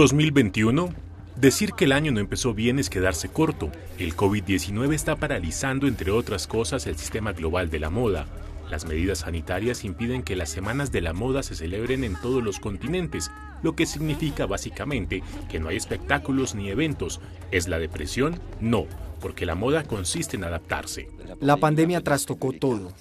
2021. 0.00 0.94
Decir 1.36 1.74
que 1.74 1.84
el 1.84 1.92
año 1.92 2.10
no 2.10 2.20
empezó 2.20 2.54
bien 2.54 2.78
es 2.78 2.88
quedarse 2.88 3.28
corto. 3.28 3.70
El 3.98 4.16
COVID-19 4.16 4.94
está 4.94 5.16
paralizando, 5.16 5.86
entre 5.86 6.10
otras 6.10 6.46
cosas, 6.46 6.86
el 6.86 6.96
sistema 6.96 7.34
global 7.34 7.68
de 7.68 7.80
la 7.80 7.90
moda. 7.90 8.26
Las 8.70 8.86
medidas 8.86 9.18
sanitarias 9.18 9.84
impiden 9.84 10.22
que 10.22 10.36
las 10.36 10.48
semanas 10.48 10.90
de 10.90 11.02
la 11.02 11.12
moda 11.12 11.42
se 11.42 11.54
celebren 11.54 12.02
en 12.02 12.18
todos 12.18 12.42
los 12.42 12.60
continentes, 12.60 13.30
lo 13.62 13.76
que 13.76 13.84
significa 13.84 14.46
básicamente 14.46 15.22
que 15.50 15.60
no 15.60 15.68
hay 15.68 15.76
espectáculos 15.76 16.54
ni 16.54 16.70
eventos. 16.70 17.20
¿Es 17.50 17.68
la 17.68 17.78
depresión? 17.78 18.40
No, 18.58 18.86
porque 19.20 19.44
la 19.44 19.54
moda 19.54 19.84
consiste 19.84 20.36
en 20.36 20.44
adaptarse. 20.44 21.10
La 21.40 21.58
pandemia 21.58 22.00
trastocó 22.00 22.52
todo. 22.52 22.94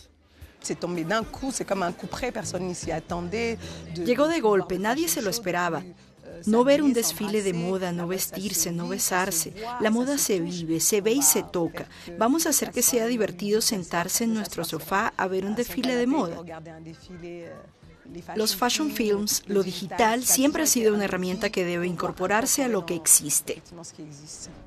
Llegó 3.95 4.27
de 4.27 4.41
golpe, 4.41 4.77
nadie 4.77 5.07
se 5.07 5.21
lo 5.21 5.29
esperaba. 5.29 5.81
No 6.45 6.63
ver 6.63 6.81
un 6.81 6.93
desfile 6.93 7.41
de 7.43 7.53
moda, 7.53 7.91
no 7.91 8.07
vestirse, 8.07 8.71
no 8.71 8.87
besarse. 8.87 9.53
La 9.79 9.89
moda 9.89 10.17
se 10.17 10.39
vive, 10.39 10.79
se 10.79 11.01
ve 11.01 11.11
y 11.11 11.21
se 11.21 11.43
toca. 11.43 11.87
Vamos 12.17 12.45
a 12.45 12.49
hacer 12.49 12.71
que 12.71 12.81
sea 12.81 13.07
divertido 13.07 13.61
sentarse 13.61 14.23
en 14.23 14.33
nuestro 14.33 14.63
sofá 14.63 15.13
a 15.17 15.27
ver 15.27 15.45
un 15.45 15.55
desfile 15.55 15.95
de 15.95 16.07
moda. 16.07 16.41
Los 18.35 18.55
fashion 18.55 18.91
films, 18.91 19.43
lo 19.47 19.63
digital, 19.63 20.23
siempre 20.23 20.63
ha 20.63 20.65
sido 20.65 20.93
una 20.93 21.05
herramienta 21.05 21.49
que 21.49 21.65
debe 21.65 21.87
incorporarse 21.87 22.63
a 22.63 22.67
lo 22.67 22.85
que 22.85 22.95
existe. 22.95 23.61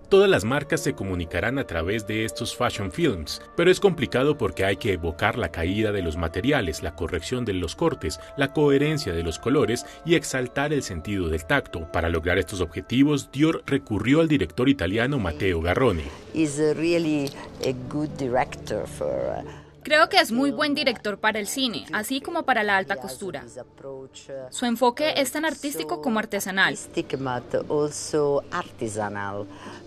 Todas 0.09 0.29
las 0.29 0.45
marcas 0.45 0.83
se 0.83 0.93
comunicarán 0.93 1.59
a 1.59 1.67
través 1.67 2.07
de 2.07 2.25
estos 2.25 2.55
fashion 2.55 2.93
films, 2.93 3.41
pero 3.57 3.71
es 3.71 3.81
complicado 3.81 4.37
porque 4.37 4.65
hay 4.65 4.77
que 4.77 4.93
evocar 4.93 5.39
la 5.39 5.51
caída 5.51 5.91
de 5.91 6.03
los 6.03 6.17
materiales, 6.17 6.83
la 6.83 6.95
corrección 6.95 7.45
de 7.45 7.55
los 7.55 7.75
cortes, 7.75 8.21
la 8.37 8.53
coherencia 8.53 9.15
de 9.15 9.23
los 9.23 9.39
colores 9.39 9.87
y 10.05 10.15
exaltar 10.15 10.73
el 10.73 10.83
sentido 10.83 11.29
del 11.29 11.47
tacto. 11.47 11.91
Para 11.91 12.11
lograr 12.11 12.39
estos 12.39 12.61
objetivos, 12.61 13.31
Dior 13.33 13.62
recurrió 13.67 14.21
al 14.21 14.29
director 14.29 14.69
italiano 14.69 15.19
Matteo 15.19 15.62
Garrone. 15.62 16.05
Creo 19.83 20.08
que 20.08 20.19
es 20.19 20.30
muy 20.30 20.50
buen 20.50 20.75
director 20.75 21.19
para 21.19 21.38
el 21.38 21.47
cine, 21.47 21.86
así 21.92 22.20
como 22.20 22.44
para 22.44 22.62
la 22.62 22.77
alta 22.77 22.97
costura. 22.97 23.44
Su 24.50 24.66
enfoque 24.66 25.14
es 25.16 25.33
tan 25.33 25.44
artístico 25.44 26.00
como 26.00 26.19
artesanal. 26.19 26.78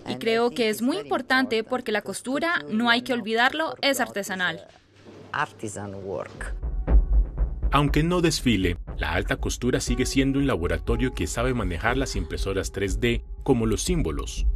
Y 0.06 0.16
creo 0.16 0.50
que 0.50 0.68
es 0.68 0.82
muy 0.82 0.98
importante 0.98 1.64
porque 1.64 1.92
la 1.92 2.02
costura, 2.02 2.62
no 2.68 2.90
hay 2.90 3.02
que 3.02 3.12
olvidarlo, 3.12 3.74
es 3.80 4.00
artesanal. 4.00 4.66
Aunque 7.72 8.02
no 8.02 8.20
desfile, 8.20 8.78
la 8.96 9.12
alta 9.12 9.36
costura 9.36 9.80
sigue 9.80 10.06
siendo 10.06 10.38
un 10.38 10.46
laboratorio 10.46 11.12
que 11.12 11.26
sabe 11.26 11.52
manejar 11.52 11.96
las 11.96 12.16
impresoras 12.16 12.72
3D 12.72 13.22
como 13.42 13.66
los 13.66 13.82
símbolos. 13.82 14.46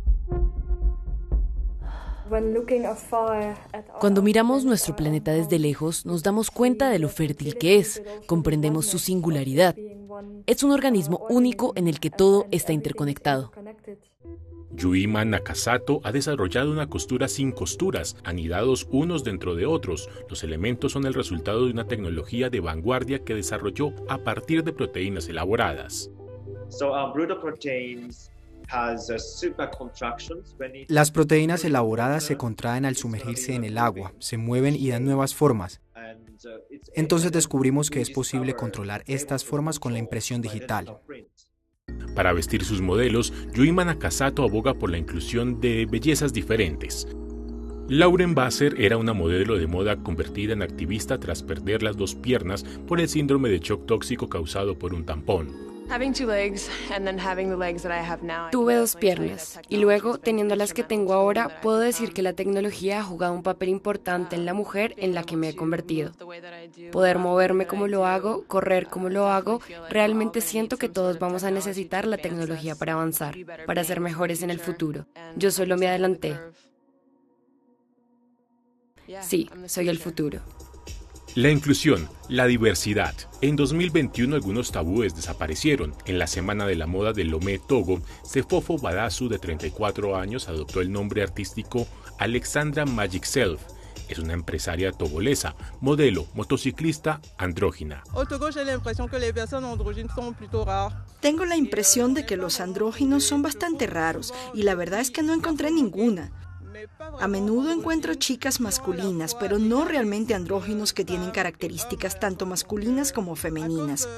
Cuando 4.01 4.23
miramos 4.23 4.65
nuestro 4.65 4.97
planeta 4.97 5.33
desde 5.33 5.59
lejos, 5.59 6.07
nos 6.07 6.23
damos 6.23 6.51
cuenta 6.51 6.91
de 6.91 6.99
lo 6.99 7.09
fértil 7.09 7.57
que 7.57 7.77
es, 7.77 8.03
comprendemos 8.27 8.87
su 8.87 8.99
singularidad. 8.99 9.75
Es 10.47 10.63
un 10.63 10.71
organismo 10.71 11.27
único 11.29 11.73
en 11.77 11.89
el 11.89 11.99
que 11.99 12.11
todo 12.11 12.47
está 12.51 12.73
interconectado. 12.73 13.53
Yuima 14.73 15.25
Nakasato 15.25 16.01
ha 16.05 16.13
desarrollado 16.13 16.71
una 16.71 16.89
costura 16.89 17.27
sin 17.27 17.51
costuras, 17.51 18.17
anidados 18.23 18.87
unos 18.93 19.25
dentro 19.25 19.57
de 19.57 19.67
otros. 19.67 20.09
Los 20.29 20.45
elementos 20.45 20.93
son 20.93 21.07
el 21.07 21.15
resultado 21.15 21.67
de 21.67 21.73
una 21.73 21.89
tecnología 21.89 22.51
de 22.51 22.61
vanguardia 22.61 23.25
que 23.25 23.35
desarrolló 23.35 23.93
a 24.09 24.19
partir 24.19 24.63
de 24.63 24.73
proteínas 24.73 25.29
elaboradas. 25.29 26.11
Las 30.89 31.11
proteínas 31.11 31.65
elaboradas 31.65 32.25
se 32.25 32.37
contraen 32.37 32.85
al 32.85 32.97
sumergirse 32.97 33.55
en 33.55 33.65
el 33.65 33.79
agua, 33.79 34.15
se 34.19 34.37
mueven 34.37 34.77
y 34.77 34.91
dan 34.91 35.05
nuevas 35.05 35.35
formas. 35.35 35.81
Entonces 36.95 37.33
descubrimos 37.33 37.91
que 37.91 38.01
es 38.01 38.11
posible 38.11 38.55
controlar 38.55 39.03
estas 39.07 39.45
formas 39.45 39.79
con 39.79 39.93
la 39.93 39.99
impresión 39.99 40.41
digital. 40.41 40.99
Para 42.15 42.33
vestir 42.33 42.65
sus 42.65 42.81
modelos, 42.81 43.33
Yuima 43.55 43.85
Nakasato 43.85 44.43
aboga 44.43 44.75
por 44.75 44.91
la 44.91 44.99
inclusión 44.99 45.61
de 45.61 45.87
bellezas 45.87 46.33
diferentes. 46.33 47.07
Lauren 47.89 48.35
Basser 48.35 48.81
era 48.81 48.97
una 48.97 49.13
modelo 49.13 49.59
de 49.59 49.67
moda 49.67 49.97
convertida 49.97 50.53
en 50.53 50.63
activista 50.63 51.19
tras 51.19 51.43
perder 51.43 51.83
las 51.83 51.97
dos 51.97 52.15
piernas 52.15 52.63
por 52.87 53.01
el 53.01 53.09
síndrome 53.09 53.49
de 53.49 53.59
shock 53.59 53.87
tóxico 53.87 54.29
causado 54.29 54.79
por 54.79 54.95
un 54.95 55.05
tampón. 55.05 55.70
Tuve 58.53 58.77
dos 58.77 58.95
piernas 58.95 59.59
y 59.69 59.79
luego, 59.79 60.19
teniendo 60.19 60.55
las 60.55 60.73
que 60.73 60.85
tengo 60.85 61.15
ahora, 61.15 61.61
puedo 61.61 61.81
decir 61.81 62.13
que 62.13 62.23
la 62.23 62.33
tecnología 62.33 63.01
ha 63.01 63.03
jugado 63.03 63.33
un 63.33 63.43
papel 63.43 63.71
importante 63.71 64.37
en 64.37 64.47
la 64.47 64.55
mujer 64.55 64.95
en 64.99 65.15
la 65.15 65.25
que 65.25 65.37
me 65.37 65.49
he 65.49 65.57
convertido. 65.57 66.13
Poder 66.93 67.19
moverme 67.19 67.67
como 67.67 67.89
lo 67.89 68.07
hago, 68.07 68.45
correr 68.47 68.87
como 68.87 69.09
lo 69.09 69.27
hago, 69.29 69.61
realmente 69.89 70.41
siento 70.41 70.77
que 70.77 70.89
todos 70.89 71.19
vamos 71.19 71.43
a 71.43 71.51
necesitar 71.51 72.07
la 72.07 72.19
tecnología 72.19 72.77
para 72.77 72.93
avanzar, 72.93 73.35
para 73.67 73.83
ser 73.83 73.99
mejores 73.99 74.43
en 74.43 74.51
el 74.51 74.61
futuro. 74.61 75.07
Yo 75.37 75.51
solo 75.51 75.77
me 75.77 75.89
adelanté. 75.89 76.39
Sí, 79.23 79.51
soy 79.67 79.89
el 79.89 79.99
futuro. 79.99 80.41
La 81.37 81.49
inclusión, 81.49 82.09
la 82.29 82.47
diversidad. 82.47 83.15
En 83.41 83.55
2021 83.55 84.35
algunos 84.35 84.73
tabúes 84.73 85.15
desaparecieron. 85.15 85.95
En 86.05 86.19
la 86.19 86.27
Semana 86.27 86.67
de 86.67 86.75
la 86.75 86.89
Moda 86.89 87.13
de 87.13 87.23
Lomé, 87.23 87.61
Togo, 87.61 88.03
Sefofo 88.25 88.79
Badasu, 88.79 89.29
de 89.29 89.39
34 89.39 90.17
años, 90.17 90.49
adoptó 90.49 90.81
el 90.81 90.91
nombre 90.91 91.23
artístico 91.23 91.87
Alexandra 92.19 92.85
Magic 92.85 93.23
Self. 93.23 93.61
Es 94.09 94.19
una 94.19 94.33
empresaria 94.33 94.91
togolesa, 94.91 95.55
modelo, 95.81 96.27
motociclista, 96.35 97.21
andrógina. 97.39 98.03
Tengo 101.21 101.45
la 101.45 101.57
impresión 101.57 102.13
de 102.13 102.27
que 102.27 102.37
los 102.37 102.59
andróginos 102.59 103.23
son 103.23 103.43
bastante 103.43 103.87
raros 103.87 104.35
y 104.53 104.65
la 104.65 104.75
verdad 104.75 104.99
es 104.99 105.13
que 105.13 105.23
no 105.23 105.33
encontré 105.33 105.71
ninguna. 105.71 106.33
A 107.21 107.29
menudo 107.29 107.73
encuentro 107.73 108.15
chicas 108.15 108.61
masculinas, 108.61 109.35
pero 109.35 109.59
no 109.59 109.85
realmente 109.85 110.35
andróginos 110.35 110.93
que 110.93 111.05
tienen 111.05 111.31
características 111.31 112.19
tanto 112.21 112.47
masculinas 112.47 113.13
como 113.13 113.37
femeninas. 113.37 114.09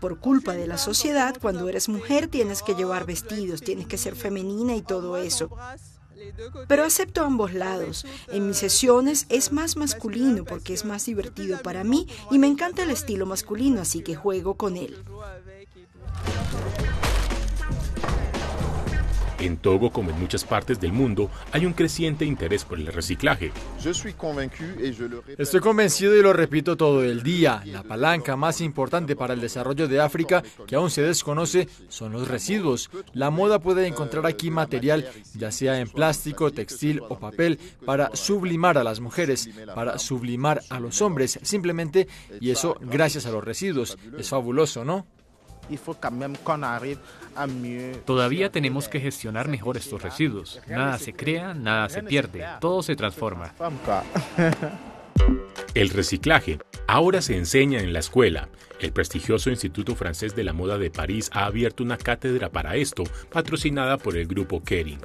Por 0.00 0.18
culpa 0.18 0.54
de 0.54 0.66
la 0.66 0.78
sociedad, 0.78 1.36
cuando 1.40 1.68
eres 1.68 1.88
mujer 1.88 2.28
tienes 2.28 2.62
que 2.62 2.74
llevar 2.74 3.06
vestidos, 3.06 3.62
tienes 3.62 3.86
que 3.86 3.98
ser 3.98 4.16
femenina 4.16 4.74
y 4.74 4.82
todo 4.82 5.16
eso. 5.16 5.50
Pero 6.68 6.84
acepto 6.84 7.22
ambos 7.22 7.52
lados. 7.52 8.06
En 8.28 8.48
mis 8.48 8.56
sesiones 8.58 9.26
es 9.28 9.52
más 9.52 9.76
masculino 9.76 10.44
porque 10.44 10.74
es 10.74 10.84
más 10.84 11.06
divertido 11.06 11.60
para 11.62 11.84
mí 11.84 12.06
y 12.30 12.38
me 12.38 12.46
encanta 12.46 12.82
el 12.82 12.90
estilo 12.90 13.26
masculino, 13.26 13.80
así 13.80 14.02
que 14.02 14.14
juego 14.14 14.54
con 14.54 14.76
él. 14.76 14.96
En 19.38 19.58
Togo, 19.58 19.90
como 19.90 20.10
en 20.10 20.18
muchas 20.18 20.44
partes 20.44 20.80
del 20.80 20.92
mundo, 20.92 21.30
hay 21.52 21.66
un 21.66 21.72
creciente 21.72 22.24
interés 22.24 22.64
por 22.64 22.78
el 22.78 22.86
reciclaje. 22.86 23.52
Estoy 25.38 25.60
convencido 25.60 26.16
y 26.16 26.22
lo 26.22 26.32
repito 26.32 26.76
todo 26.76 27.04
el 27.04 27.22
día. 27.22 27.62
La 27.66 27.82
palanca 27.82 28.36
más 28.36 28.60
importante 28.60 29.14
para 29.14 29.34
el 29.34 29.40
desarrollo 29.40 29.88
de 29.88 30.00
África, 30.00 30.42
que 30.66 30.76
aún 30.76 30.90
se 30.90 31.02
desconoce, 31.02 31.68
son 31.88 32.12
los 32.12 32.28
residuos. 32.28 32.90
La 33.12 33.30
moda 33.30 33.58
puede 33.58 33.86
encontrar 33.86 34.26
aquí 34.26 34.50
material, 34.50 35.08
ya 35.34 35.50
sea 35.52 35.80
en 35.80 35.88
plástico, 35.88 36.50
textil 36.50 37.00
o 37.08 37.18
papel, 37.18 37.58
para 37.84 38.14
sublimar 38.16 38.78
a 38.78 38.84
las 38.84 39.00
mujeres, 39.00 39.50
para 39.74 39.98
sublimar 39.98 40.62
a 40.70 40.80
los 40.80 41.02
hombres, 41.02 41.38
simplemente, 41.42 42.08
y 42.40 42.50
eso 42.50 42.76
gracias 42.80 43.26
a 43.26 43.30
los 43.30 43.44
residuos. 43.44 43.98
Es 44.18 44.30
fabuloso, 44.30 44.84
¿no? 44.84 45.06
Todavía 48.04 48.50
tenemos 48.50 48.88
que 48.88 49.00
gestionar 49.00 49.48
mejor 49.48 49.76
estos 49.76 50.02
residuos. 50.02 50.60
Nada 50.68 50.98
se 50.98 51.12
crea, 51.12 51.54
nada 51.54 51.88
se 51.88 52.02
pierde, 52.02 52.44
todo 52.60 52.82
se 52.82 52.96
transforma. 52.96 53.52
El 55.76 55.90
reciclaje 55.90 56.58
ahora 56.86 57.20
se 57.20 57.36
enseña 57.36 57.80
en 57.80 57.92
la 57.92 57.98
escuela. 57.98 58.48
El 58.80 58.92
prestigioso 58.92 59.50
Instituto 59.50 59.94
Francés 59.94 60.34
de 60.34 60.42
la 60.42 60.54
Moda 60.54 60.78
de 60.78 60.90
París 60.90 61.28
ha 61.34 61.44
abierto 61.44 61.84
una 61.84 61.98
cátedra 61.98 62.48
para 62.48 62.76
esto, 62.76 63.04
patrocinada 63.30 63.98
por 63.98 64.16
el 64.16 64.26
grupo 64.26 64.64
Kering. 64.64 65.00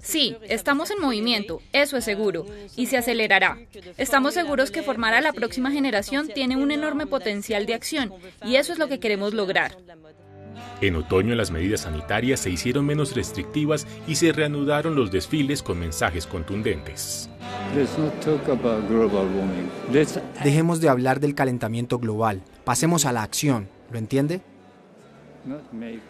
Sí, 0.00 0.36
estamos 0.48 0.92
en 0.92 1.00
movimiento, 1.00 1.60
eso 1.72 1.96
es 1.96 2.04
seguro, 2.04 2.46
y 2.76 2.86
se 2.86 2.96
acelerará. 2.96 3.58
Estamos 3.96 4.34
seguros 4.34 4.70
que 4.70 4.84
formar 4.84 5.14
a 5.14 5.20
la 5.20 5.32
próxima 5.32 5.72
generación 5.72 6.28
tiene 6.28 6.56
un 6.56 6.70
enorme 6.70 7.08
potencial 7.08 7.66
de 7.66 7.74
acción, 7.74 8.12
y 8.44 8.54
eso 8.54 8.72
es 8.72 8.78
lo 8.78 8.86
que 8.86 9.00
queremos 9.00 9.34
lograr. 9.34 9.76
En 10.80 10.94
otoño 10.94 11.34
las 11.34 11.50
medidas 11.50 11.80
sanitarias 11.82 12.38
se 12.40 12.50
hicieron 12.50 12.86
menos 12.86 13.16
restrictivas 13.16 13.88
y 14.06 14.14
se 14.14 14.32
reanudaron 14.32 14.94
los 14.94 15.10
desfiles 15.10 15.62
con 15.64 15.80
mensajes 15.80 16.26
contundentes. 16.26 17.28
Dejemos 20.42 20.80
de 20.80 20.88
hablar 20.88 21.20
del 21.20 21.34
calentamiento 21.34 21.98
global, 21.98 22.42
pasemos 22.64 23.04
a 23.06 23.12
la 23.12 23.22
acción, 23.22 23.68
¿lo 23.90 23.98
entiende? 23.98 24.40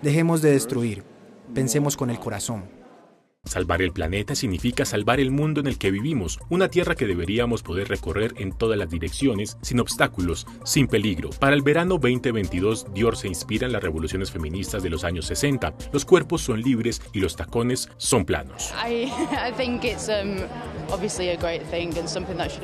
Dejemos 0.03 0.43
de 0.43 0.53
destruir, 0.53 1.05
pensemos 1.55 1.97
con 1.97 2.11
el 2.11 2.19
corazón. 2.19 2.65
Salvar 3.45 3.83
el 3.83 3.93
planeta 3.93 4.35
significa 4.35 4.85
salvar 4.85 5.21
el 5.21 5.31
mundo 5.31 5.61
en 5.61 5.67
el 5.67 5.79
que 5.79 5.91
vivimos, 5.91 6.39
una 6.49 6.69
tierra 6.69 6.95
que 6.95 7.07
deberíamos 7.07 7.63
poder 7.63 7.89
recorrer 7.89 8.35
en 8.39 8.53
todas 8.53 8.79
las 8.79 8.89
direcciones, 8.89 9.59
sin 9.61 9.81
obstáculos, 9.81 10.47
sin 10.65 10.89
peligro. 10.89 11.31
Para 11.31 11.55
el 11.55 11.63
verano 11.63 11.99
2022, 11.99 12.93
Dior 12.95 13.17
se 13.17 13.29
inspira 13.29 13.67
en 13.67 13.73
las 13.73 13.83
revoluciones 13.83 14.31
feministas 14.31 14.83
de 14.83 14.91
los 14.91 15.05
años 15.05 15.27
60. 15.27 15.75
Los 15.93 16.05
cuerpos 16.05 16.43
son 16.43 16.63
libres 16.63 17.03
y 17.13 17.21
los 17.21 17.37
tacones 17.37 17.91
son 17.99 18.25
planos. 18.25 18.73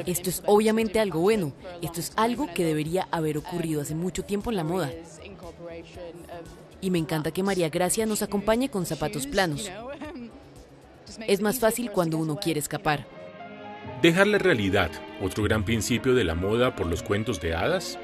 Esto 0.06 0.30
es 0.30 0.42
obviamente 0.46 0.98
algo 0.98 1.20
bueno. 1.20 1.52
Esto 1.82 2.00
es 2.00 2.12
algo 2.16 2.48
que 2.54 2.64
debería 2.64 3.06
haber 3.10 3.38
ocurrido 3.38 3.82
hace 3.82 3.94
mucho 3.94 4.24
tiempo 4.24 4.50
en 4.50 4.56
la 4.56 4.64
moda. 4.64 4.90
Y 6.80 6.90
me 6.90 6.98
encanta 6.98 7.30
que 7.30 7.42
María 7.42 7.68
Gracia 7.68 8.06
nos 8.06 8.22
acompañe 8.22 8.70
con 8.70 8.86
zapatos 8.86 9.26
planos. 9.26 9.70
Es 11.26 11.40
más 11.40 11.58
fácil 11.58 11.90
cuando 11.90 12.18
uno 12.18 12.36
quiere 12.36 12.60
escapar. 12.60 13.06
Dejar 14.02 14.26
la 14.26 14.38
realidad, 14.38 14.90
otro 15.20 15.44
gran 15.44 15.64
principio 15.64 16.14
de 16.14 16.24
la 16.24 16.34
moda 16.34 16.74
por 16.74 16.86
los 16.86 17.02
cuentos 17.02 17.40
de 17.40 17.54
hadas, 17.54 17.98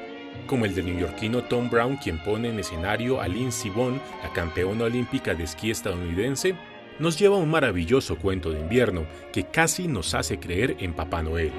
como 0.47 0.65
el 0.65 0.75
del 0.75 0.87
neoyorquino 0.87 1.45
Tom 1.45 1.71
Brown, 1.71 1.97
quien 1.97 2.23
pone 2.23 2.49
en 2.49 2.59
escenario 2.59 3.21
a 3.21 3.29
Lindsey 3.29 3.71
Vonn, 3.71 4.01
la 4.23 4.33
campeona 4.33 4.85
olímpica 4.85 5.35
de 5.35 5.45
esquí 5.45 5.71
estadounidense, 5.71 6.55
nos 6.99 7.19
lleva 7.19 7.37
a 7.37 7.41
un 7.41 7.51
maravilloso 7.51 8.17
cuento 8.17 8.51
de 8.51 8.61
invierno 8.61 9.07
que 9.33 9.45
casi 9.45 9.89
nos 9.89 10.15
hace 10.15 10.39
creer 10.39 10.77
en 10.81 10.95
Papá 10.95 11.23
Noel. 11.23 11.53